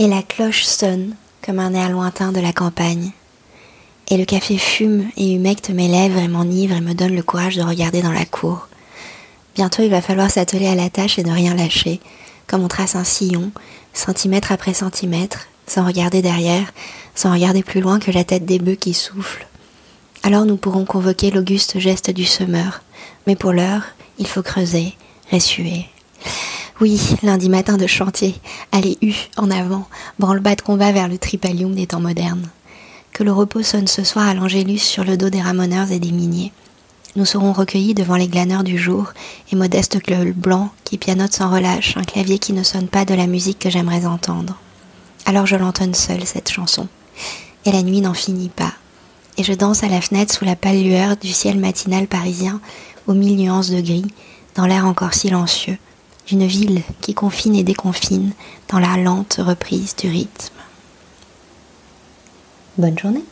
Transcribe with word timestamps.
Et 0.00 0.08
la 0.08 0.22
cloche 0.22 0.64
sonne 0.64 1.14
comme 1.40 1.60
un 1.60 1.72
air 1.72 1.88
lointain 1.88 2.32
de 2.32 2.40
la 2.40 2.52
campagne. 2.52 3.12
Et 4.08 4.16
le 4.16 4.24
café 4.24 4.58
fume 4.58 5.08
et 5.16 5.34
humecte 5.34 5.70
mes 5.70 5.86
lèvres 5.86 6.18
et 6.18 6.26
m'enivre 6.26 6.74
et 6.74 6.80
me 6.80 6.94
donne 6.94 7.14
le 7.14 7.22
courage 7.22 7.54
de 7.54 7.62
regarder 7.62 8.02
dans 8.02 8.12
la 8.12 8.24
cour. 8.24 8.68
Bientôt 9.54 9.84
il 9.84 9.90
va 9.90 10.02
falloir 10.02 10.30
s'atteler 10.30 10.66
à 10.66 10.74
la 10.74 10.90
tâche 10.90 11.20
et 11.20 11.22
ne 11.22 11.32
rien 11.32 11.54
lâcher, 11.54 12.00
comme 12.48 12.64
on 12.64 12.68
trace 12.68 12.96
un 12.96 13.04
sillon, 13.04 13.52
centimètre 13.92 14.50
après 14.50 14.74
centimètre, 14.74 15.46
sans 15.68 15.86
regarder 15.86 16.22
derrière, 16.22 16.72
sans 17.14 17.32
regarder 17.32 17.62
plus 17.62 17.80
loin 17.80 18.00
que 18.00 18.10
la 18.10 18.24
tête 18.24 18.44
des 18.44 18.58
bœufs 18.58 18.74
qui 18.74 18.94
souffle. 18.94 19.46
Alors 20.24 20.44
nous 20.44 20.56
pourrons 20.56 20.86
convoquer 20.86 21.30
l'auguste 21.30 21.78
geste 21.78 22.10
du 22.10 22.24
semeur, 22.24 22.82
mais 23.28 23.36
pour 23.36 23.52
l'heure, 23.52 23.82
il 24.18 24.26
faut 24.26 24.42
creuser, 24.42 24.94
ressuer. 25.30 25.86
Oui, 26.80 27.00
lundi 27.22 27.48
matin 27.48 27.76
de 27.76 27.86
chantier, 27.86 28.34
allez 28.72 28.98
U, 29.00 29.12
en 29.36 29.48
avant, 29.52 29.86
branle-bas 30.18 30.56
de 30.56 30.62
combat 30.62 30.90
vers 30.90 31.06
le 31.06 31.18
tripalium 31.18 31.72
des 31.72 31.86
temps 31.86 32.00
modernes. 32.00 32.48
Que 33.12 33.22
le 33.22 33.32
repos 33.32 33.62
sonne 33.62 33.86
ce 33.86 34.02
soir 34.02 34.26
à 34.26 34.34
l'Angélus 34.34 34.80
sur 34.80 35.04
le 35.04 35.16
dos 35.16 35.30
des 35.30 35.40
ramoneurs 35.40 35.92
et 35.92 36.00
des 36.00 36.10
miniers. 36.10 36.50
Nous 37.14 37.26
serons 37.26 37.52
recueillis 37.52 37.94
devant 37.94 38.16
les 38.16 38.26
glaneurs 38.26 38.64
du 38.64 38.76
jour 38.76 39.12
et 39.52 39.56
modeste 39.56 40.02
club 40.02 40.32
blanc 40.32 40.70
qui 40.82 40.98
pianote 40.98 41.32
sans 41.32 41.48
relâche 41.48 41.96
un 41.96 42.02
clavier 42.02 42.40
qui 42.40 42.52
ne 42.52 42.64
sonne 42.64 42.88
pas 42.88 43.04
de 43.04 43.14
la 43.14 43.28
musique 43.28 43.60
que 43.60 43.70
j'aimerais 43.70 44.04
entendre. 44.04 44.58
Alors 45.26 45.46
je 45.46 45.54
l'entonne 45.54 45.94
seule, 45.94 46.26
cette 46.26 46.50
chanson. 46.50 46.88
Et 47.66 47.70
la 47.70 47.84
nuit 47.84 48.00
n'en 48.00 48.14
finit 48.14 48.48
pas. 48.48 48.72
Et 49.38 49.44
je 49.44 49.52
danse 49.52 49.84
à 49.84 49.88
la 49.88 50.00
fenêtre 50.00 50.34
sous 50.34 50.44
la 50.44 50.56
pâle 50.56 50.82
lueur 50.82 51.16
du 51.16 51.32
ciel 51.32 51.56
matinal 51.56 52.08
parisien 52.08 52.60
aux 53.06 53.14
mille 53.14 53.36
nuances 53.36 53.70
de 53.70 53.80
gris, 53.80 54.06
dans 54.56 54.66
l'air 54.66 54.86
encore 54.86 55.14
silencieux, 55.14 55.78
d'une 56.26 56.46
ville 56.46 56.82
qui 57.00 57.14
confine 57.14 57.54
et 57.54 57.64
déconfine 57.64 58.32
dans 58.70 58.78
la 58.78 58.96
lente 58.96 59.36
reprise 59.38 59.94
du 59.96 60.08
rythme. 60.08 60.54
Bonne 62.78 62.98
journée 62.98 63.24